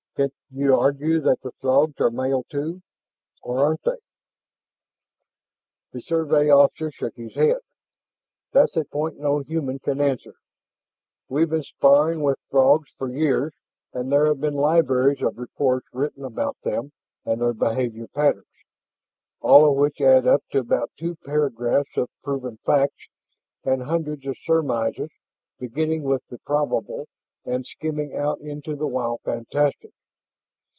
"Can't 0.17 0.33
you 0.51 0.75
argue 0.75 1.19
that 1.21 1.39
the 1.41 1.53
Throgs 1.53 1.97
are 2.01 2.11
males, 2.11 2.43
too? 2.51 2.81
Or 3.41 3.59
aren't 3.65 3.81
they?" 3.83 3.95
The 5.93 6.01
Survey 6.01 6.47
officer 6.49 6.91
shook 6.91 7.15
his 7.15 7.33
head. 7.35 7.59
"That's 8.51 8.75
a 8.75 8.83
point 8.83 9.17
no 9.19 9.39
human 9.39 9.79
can 9.79 9.99
answer. 10.01 10.33
We've 11.29 11.49
been 11.49 11.63
sparring 11.63 12.21
with 12.21 12.37
Throgs 12.51 12.91
for 12.97 13.09
years 13.09 13.53
and 13.93 14.11
there 14.11 14.25
have 14.27 14.39
been 14.41 14.53
libraries 14.53 15.23
of 15.23 15.37
reports 15.39 15.87
written 15.93 16.25
about 16.25 16.57
them 16.61 16.91
and 17.25 17.39
their 17.41 17.53
behavior 17.53 18.07
patterns, 18.09 18.45
all 19.39 19.71
of 19.71 19.77
which 19.77 20.01
add 20.01 20.27
up 20.27 20.43
to 20.51 20.59
about 20.59 20.91
two 20.99 21.15
paragraphs 21.25 21.95
of 21.97 22.09
proven 22.21 22.57
facts 22.65 23.07
and 23.63 23.83
hundreds 23.83 24.25
of 24.27 24.35
surmises 24.43 25.09
beginning 25.57 26.03
with 26.03 26.21
the 26.27 26.37
probable 26.39 27.07
and 27.45 27.65
skimming 27.65 28.13
out 28.13 28.39
into 28.41 28.75
the 28.75 28.85
wild 28.87 29.21
fantastic. 29.23 29.91